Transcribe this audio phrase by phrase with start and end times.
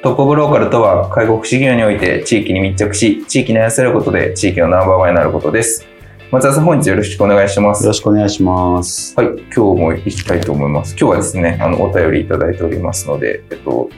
[0.00, 5.88] トップオブローカルとは介護福祉業において地域に密着し地域に愛されることで地域のナンバーワンになることです
[6.30, 9.14] 松田さん本日よろしくお願いしますよろしくお願いします。
[9.16, 10.90] はい、今日も行きたいと思います。
[10.90, 13.88] 今日はですね、あの、お便りいただいておりますので、えっと、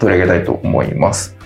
[0.00, 1.36] 取り上げたいと思います。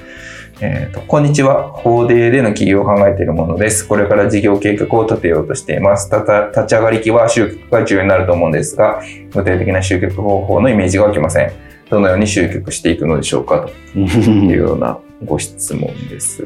[0.62, 1.70] えっと、こんにちは。
[1.70, 3.86] 法デーでの起業を考えているものです。
[3.86, 6.08] これから事業計画を立てようとしています。
[6.08, 9.02] たた立ち上がり期は集客が重要になると思うんですが、
[9.34, 11.75] 具体的な集客方法のイメージが湧きません。
[11.90, 13.98] どのように集客していくのでしょうかと。
[13.98, 16.44] いうようなご質問です。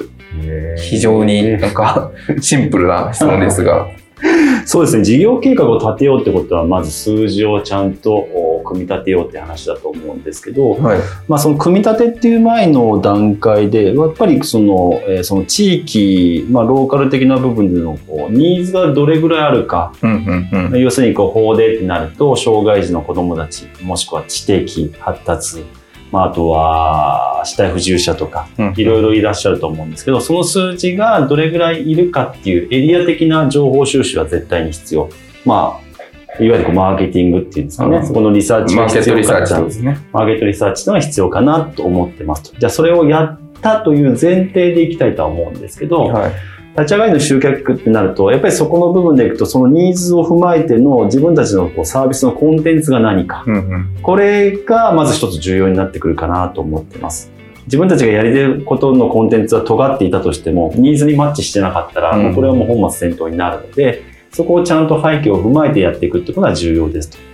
[0.78, 2.10] 非常になんか
[2.40, 3.88] シンプルな質問ですが、
[4.66, 8.14] そうですね、事業計画を立てようってことは、まず数字をちゃんと
[8.60, 10.98] お組み立てようって話だと思うんですけど、はい。
[11.28, 20.10] まあ、その組み立てっていう前の段階で、やっぱりその,、えーその地域、まあ、ローカル的な部分でのこうニーズがどれぐらいあるか、うん
[20.52, 20.80] うんうん。
[20.80, 25.64] 要するにこう法でってなると、障害児の子どもたち、もしくは知的発達、
[26.12, 35.08] まあ、あとは死体不自由者とか、うんいろいろいらっしゃると思うんですけど、その数字がどれぐらいいるかっていうエリア的な情報収集は絶対に必要。
[35.44, 35.89] まあ、
[36.44, 39.82] いわゆるこうマーケティングっていうんですかね、うんそこのリサーチマーケッが必トリサーチ。
[40.12, 42.58] マーケットリサーチというのが必要かなと思ってますと。
[42.58, 46.32] じゃあそれをやったという前提でいきたいとは思うんですけど、はい。
[46.72, 53.44] 立ち上がりの集客ってなると、やっぱりそこの部分でいくと、そのニーズを踏まえての自分たちのこうサービスのコンテンツが何か。
[53.46, 53.88] うんうん。
[54.02, 57.32] これがまず一つ重要になってくるかなと思ってます。
[57.66, 64.02] 自分たちがやりてることのコンテンツは尖っていたとしても、ニーズにマッチしてなかったら、これはもう本末転倒になるので、
[64.32, 67.30] そこをちゃんと背景を踏まえてやっていくってことが重要ですと。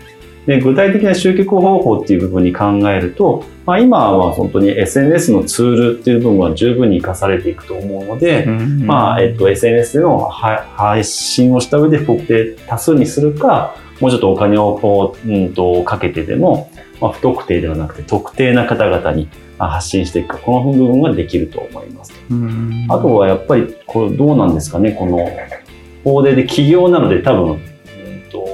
[0.47, 16.71] で具体的な集客方法っていう部分に考えると、まあ、今は本当に SNS のツールっていう部分は十分に活かされていくと思うので、まあ、えっと、SNS でのは配信をした上で不特定多数にするか、もうちょっとお金をこう、うんと、かけてでも、
[17.01, 22.13] まあ、不特定ではなくて特定な方々にあ発信していくか、この部分はできると思います。
[22.31, 25.29] うんあとはやっぱり、これどうなんですかね、この、
[26.07, 27.61] 法令で起業なので多分、うん
[28.31, 28.47] と、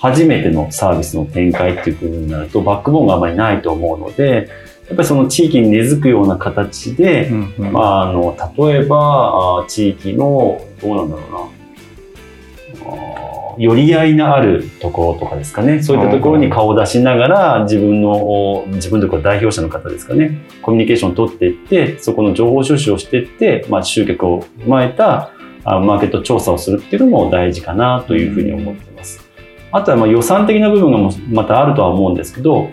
[0.00, 4.48] 初めてのサービスの展開っていう部分になると、バックボーンがあまりないと思うので、
[4.88, 7.72] やっぱりその地域に根付くような形で、うんうん。
[7.72, 12.90] まあ、あの例えばあ地域のどうなんだろうな。
[12.90, 15.80] あ寄り合いのあるところとかですかね。
[15.80, 20.40] そういったところに顔を出しながら自分のお自分とか代表者の方ですかね。
[20.60, 25.30] コミュニケーションを取っていってそこの情報収集をしていって、まあ、集客を踏まえたあ
[25.64, 29.20] マーケット調査をするっていうのも大事かなというふうに思ってます。
[29.72, 32.70] あとはま予算的な部分がまたあるとは思うんですけど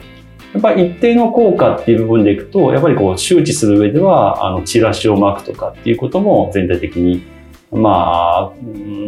[0.53, 7.23] やっぱり一定の効果っていう部分でいくと、やっぱりこう周知する上では、あの、チラシを巻くとかっていうことも全体的に、
[7.71, 8.53] まあ、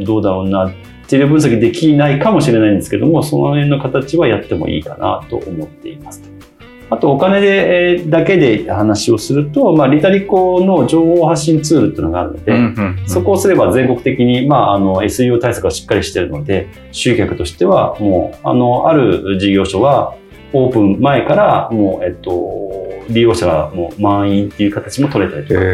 [0.05, 0.73] どうだろうな、
[1.07, 6.32] 定量分析できないかもしれないんですけども、その辺の形はやってもいいかなと思っています。
[6.89, 20.15] あと、お金で、えーだけで話をすると、まあ、リタリコの情報発信ツールっていうのがあるので、うんうんうんそこをすれば全国的に、まあ、あの SEO 対策がしっかりしているので、集客としては、もう、あの、ある事業所は、
[20.53, 22.73] オープン前から、もう、えっと、
[23.09, 25.65] 利用者がもう満員っていう形も取れたりとか、い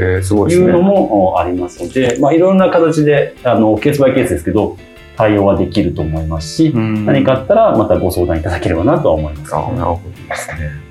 [0.53, 0.81] いうの。
[0.81, 4.78] もおありますので、まあ、いろんな形で、あの、ケースバイケースですけど、
[5.18, 10.88] 対応はできると思いますし、うん何かあったら、またご相談いただければなとは思います、あなるほどですね。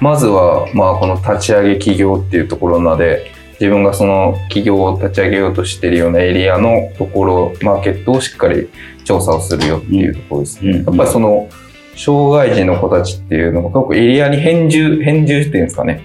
[0.00, 8.68] まずは、まあ、この立ち上げ企業っていうところまで、自分がその企業を立ち上げようとしているようなエリアのところ、マーケットをしっかり
[9.04, 10.70] 調査をするよっていうところですね。
[10.70, 11.48] うんやっぱりその、
[11.96, 16.02] 障害児の子たちっていうのも、結構エリアに編住、編住っていうんですかね。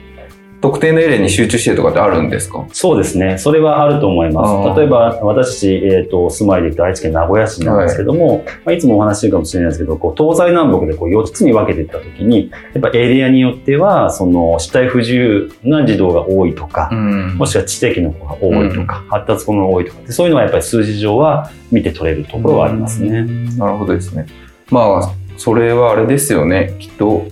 [0.64, 2.66] 特定のエリアに集中してるとかってあるんですか？
[2.72, 3.38] そうですね。
[3.38, 4.80] それはあると思いあまーす。
[4.80, 23.24] 例えば、私えっ、と、住まいで言うと愛知県名古屋市なんですけども、いまあ、いつもお話ししてるかもしれないですけど、こう東西南北でこう4つに分けていったときに、やっぱエリアによっては、その、肢体不自由な児童が多いとか、んもしくは知的の子が多いとか、発達子の多いとかで、そういうのはやっぱり数字上は見て取れるところはありますね。
[23.58, 24.28] なるほどですね。
[24.72, 26.78] まあ、それはあれですよね。
[26.80, 27.28] きっと、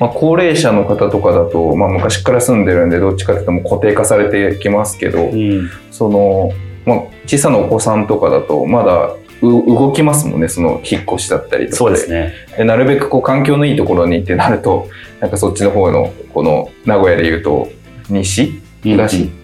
[0.00, 6.52] まあ、高齢者の方とかだと、まあ、昔から住んでるんで、どっちかというともう固定化されてきますけど、うんその、
[6.84, 11.76] まあ、小さなお子さんとかだと、まだう動きますもんね、その引っ越しだったりとか。
[11.76, 12.32] そうですね。
[12.56, 14.88] でなるべくこう環境のいいところにってなると、
[15.20, 17.68] なんかそっちの方の、この名古屋で言うと、
[18.08, 18.60] 西？
[18.82, 19.43] 東、うん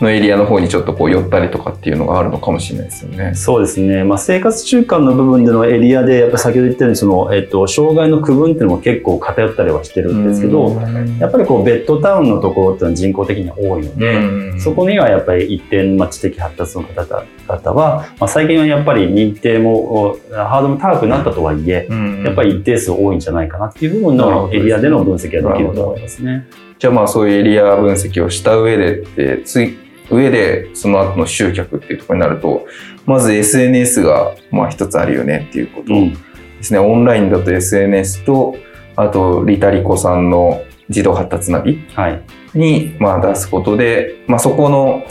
[0.00, 3.34] のエリアの方にちょっとこう寄ったりとかっていうのがあるのかもしれないですよね。
[3.34, 4.04] そうですね。
[4.04, 10.80] まあ、生活習慣の部分でのエリアで、やっぱり先ほど言ったように、その、えっと、障害の区分っていうのも結構偏ったりはしてるんですけど、
[11.18, 26.46] やっぱりこう、ベッドタウンのところっていうのは人口的には多いので、うんそこにはやっぱり一定のまあ知的発達の方々は、まあ、最近はやっぱり認定も、おハードルも高くなったとはいえ、うんやっぱり一定数多いんじゃないかなっていう部分のエリアでの分析ができると思いますね。
[26.78, 29.76] じゃあまあそういうエリア分析をした上でって、つい
[30.10, 32.66] 上でその後の集客っていうところになると、
[33.06, 36.12] まず SNS がまあ一つあるよねっていうことうん。
[36.12, 36.18] で
[36.62, 36.78] すね。
[36.78, 38.56] オンラインだと SNS と、
[38.96, 42.22] あとリタリコさんの自動発達ナビはい。
[42.54, 45.04] にまあ出すことで、まあそこの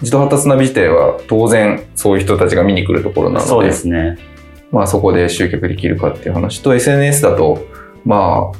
[0.00, 4.18] 自動発達ナビ自体は当然そういう人たちが見に来るところなので、そうですね。
[4.70, 7.66] まあそこで集客できるかっていう話と SNS だと、
[8.04, 8.58] まあ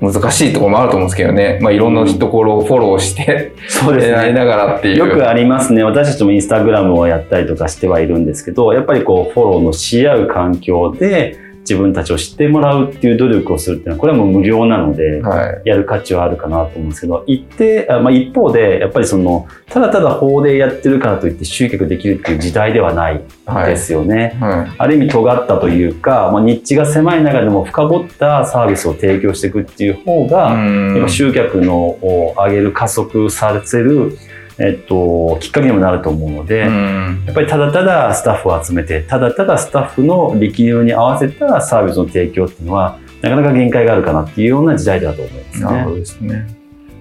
[0.00, 1.58] 難しいところもあると思うんですけどね。
[1.60, 4.32] まあいろんなところをフォローして、そうですね。
[4.32, 4.96] ながらっていう。
[4.96, 5.82] よくありますね。
[5.84, 11.38] 私たちもインスタグラムをやったりとかしてはいるんですけど、やっぱりこう、フォローのし合う環境で
[11.70, 15.62] 自分たちを知ってもらうっていう努力をするっていうのは、これはもう無料なので、はい。
[15.64, 23.70] やる価値はあるかなと思うんですけど、一定、あまあ、一方で、やっぱりその、ただただ法でやってるからといって集客できるっていう時代ではないはい。
[23.70, 24.36] ですよね。
[24.40, 24.72] はい。
[24.78, 34.16] ある意味尖ったというか、まあ、ニッチが狭い中でも深掘ったサービスを提供していくっていう方が、うん今集客のを上げる加速させる、
[34.62, 45.92] えっと、きっかけにもなると思うので、うんやっぱりただただスタッフを集めて、ただただスタッフの力量に合わせたサービスの提供っていうのは、なかなか限界があるかなっていうような時代だと思いますなるほね。
[45.92, 46.56] どですね。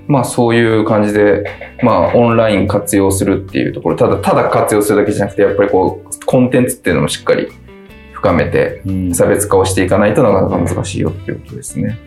[0.07, 1.43] まあそういう感じで、
[1.83, 7.49] まあオンライン活用するっていうところ、ただただ活用するだけじゃなくて、やっぱりこう、コンテンツっていうのもしっかり
[8.13, 11.99] 深めて、うん差別化をしていかないとなかなか難しいよっていうことですね。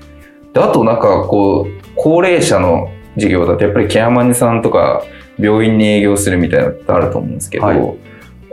[0.55, 5.05] であとなんかこう、高齢者の事業だとやっぱりケアマネさんとか
[5.43, 7.79] 病院に営業するみたいなのってあると思うんですけど、はい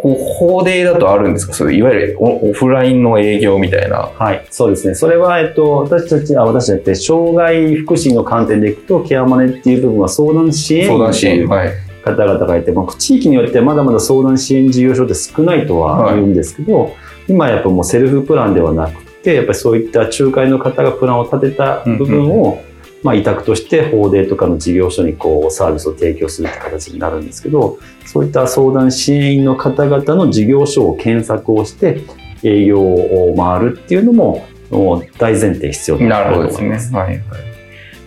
[0.02, 1.54] こう、法でだとあるんですか？
[1.54, 4.10] そういわゆるオオフラインの営業みたいな。
[4.18, 4.96] はい、そうですね。
[4.96, 11.46] それは、えっと、私たち、あ、私たちって、障害福祉の観点でいくと、ケアマネっていう部分は相談支援相談支援。
[11.48, 11.72] はい。
[12.02, 16.96] 方々がいて、まあ、地域によってまだまだ相談支援事業所って少ないとは言うんですけど、
[17.28, 22.64] 今やっぱもうセルフプランではなくて、やっぱりそういった仲介の方がプランを立てた部分を、
[23.02, 32.02] まあ、委託として法デとかの事業所にこうサービスを提供するって形になるんですけど、そういった相談支援員の方々の事業所を検索をして
[32.44, 36.98] 営業を回るっていうのももう大前提必要だなるほどですね。
[36.98, 37.22] はいはい。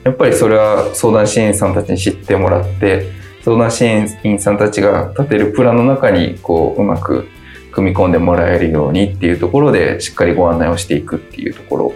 [0.04, 3.06] やっぱりそれは相談支援員さんたちに知ってもらって、
[3.42, 7.28] 相談支援員さんたちが立てるプランの中にこううまく
[7.72, 11.94] 組み込んでもらえるようにっていうところでしっかりご案内をしていくっていうところ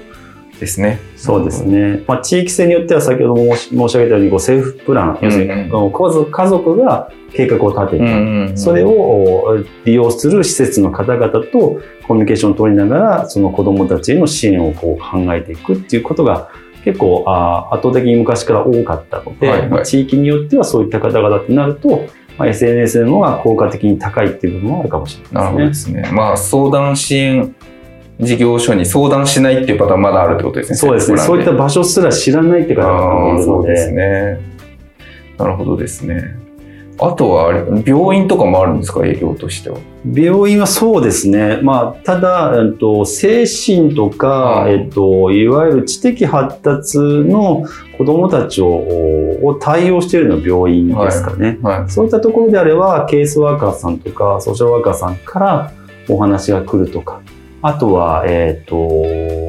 [0.60, 0.98] ですね。
[1.16, 2.02] そうですね。
[2.06, 8.56] まあ、地域性によっては先ほども申し上げたように、こうセルフプラン、要するに、家族家族が計画を立てて。
[8.56, 16.50] それをお利用する施設の方々とコミュニケーションを取りながら、その子供たちへの支援をこう考えていくっていうことが
[16.86, 22.06] 結構あ圧倒的に昔から多かったので、はいはいまあ地域によってはそういった方々ってなると、
[22.38, 26.08] まあ、SNS の方が効果的に高いっていう部分もあるかもしれなるほないでどですすね。
[26.12, 27.56] まあ相談支援
[28.20, 30.74] 事業所に相談しないっていうパターンまだあるってことですね。
[30.74, 30.78] ね。
[30.78, 31.18] そうですね。
[31.18, 34.40] そういった場所すら知らないって方々もいるのそうですで、ね。
[35.38, 36.46] なるほどですね。
[36.98, 39.76] あとはあれ、病院とかもあるんですか、営業としては。
[40.10, 41.60] 病院はそうですね。
[41.62, 47.64] まあ、ただ、えっと、精神とか、うんえっと、いわゆる知的発達の
[47.98, 48.66] 子供たちを
[49.42, 51.58] を対応しているのは病院ですかね。
[51.62, 51.90] はい。
[51.90, 55.72] そういったところであれば、ケースワーカーさんとか、ソーシャルワーカーさんから
[56.08, 57.20] お話が来るとか、
[57.62, 58.76] あとは、えっと、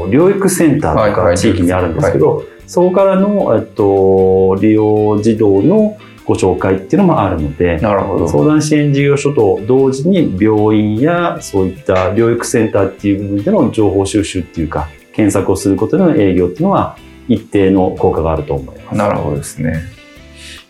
[0.10, 8.28] 療育センターとはいはいか地域にあるんですけど、そこからの、えっと、利用児童のご紹介っていうのもあるので、なるほど。
[8.28, 16.98] 相談支援事業所と同時に病院やそういった療育センターっていう部分での情報収集っていうか検索をすることでの営業っていうのは
[17.30, 18.98] 一定の効果があると思います。
[18.98, 19.82] なるほどですね。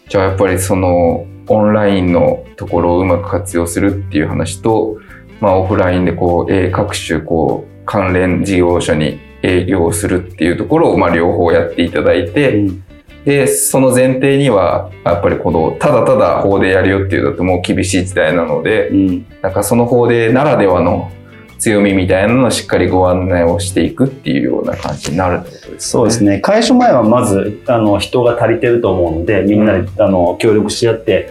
[0.08, 5.00] じゃあやっぱりそのオンラインのところをうまく活用するっていう話と、
[5.39, 12.84] まあオフラインでこう、えー各種こう関連事業者に営業するっていうところをまあ両方やっていただいて、うん
[13.27, 21.12] で、その前提には、やっぱりこの、ただただ法でやるよっていうのだともう厳しい時代なので、うんなんかその法でならではの
[21.60, 25.75] 強みみたいなのをしっかりご案内をしていくっていうような感じになるってことですね。
[25.79, 26.39] そうですね。
[26.39, 31.29] 開所前はまず、あの、人が足りてると思うので、みんなで、あの、協力し合って、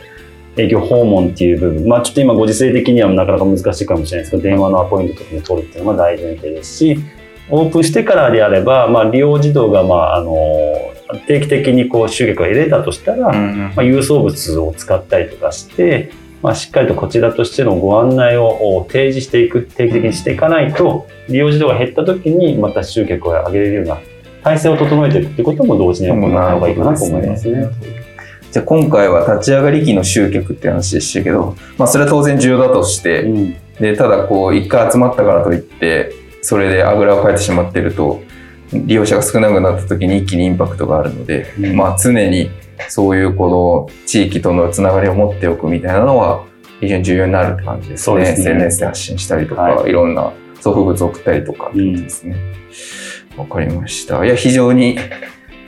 [0.56, 1.86] 営業訪問っていう部分。
[1.86, 6.98] まあ、ちょっと今ご時世的にはなかなか難しいかもしれないですけど、電話のアポイントとかも取るっていうのが大前提ですし、
[7.50, 10.32] オープンしてからであれば、まあ、利用児童が、まあ、あの、
[11.26, 16.10] 定期的にこう、集客を得れたとしたら、うんうんまあ、郵送物を使ったりとかして、
[16.42, 23.98] まあ、しっかりとこちらとしてのご案内をお提示していく、定期的にしていかないと、利用児童が減った時にまた集客を上げれるような
[24.42, 27.68] 体制を整えていくってことも同時に行った方がいいかなと思いますね。
[28.50, 36.12] じゃあ今回は立ち上がり期の集客って話でしたけど、まあそれは当然重要だとして、うんで、ただこう一回集まったからといって、
[36.42, 38.22] それであぐらをかいてしまってると、
[38.72, 42.50] 利用者が少なくなった時に一気にインパクトがあるので、うんまあ常に
[42.88, 46.44] そういうこの地域とのつながりを持っておくみたいなのは
[46.80, 48.20] 非常に重要になるって感じですね。
[48.20, 52.36] ですね SNS で発信したりとか、、はいろんな送付物を送ったりとかってことですね。
[53.36, 54.24] わ、かりました。
[54.24, 54.98] いや、非常に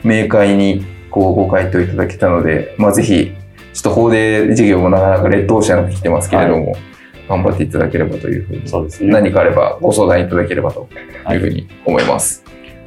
[0.03, 3.31] 明快にこうご回答いただけたので、まあぜひ、
[3.73, 6.75] ちょっと法で事業もなかなか劣等者になってきてますけれども、
[7.27, 9.11] 頑張っていただければというふうにそうですね。
[9.11, 10.89] 何かあればご相談いただければと
[11.31, 12.43] いうふうに思います。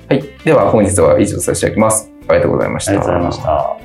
[0.08, 0.24] はい。
[0.44, 2.12] では本日は以上とさせていただきます。
[2.28, 2.92] ありがとうございました。
[2.92, 3.76] ありがとうございました。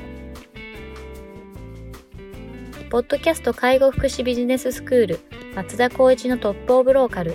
[2.90, 5.20] ポッドキャスト介護福祉ビジネススクール
[5.54, 7.34] 松田光一のトップオブローカル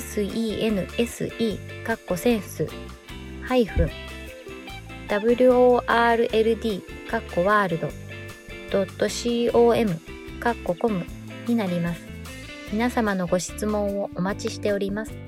[0.00, 2.68] sense かっこセンス
[3.42, 3.90] ハイフン
[5.08, 7.88] world かっこワールド
[8.70, 9.08] ドット
[9.52, 10.00] .com
[10.40, 11.04] かっこコム
[11.46, 12.00] になります。
[12.72, 15.25] 皆様のご質問をお待ちしております。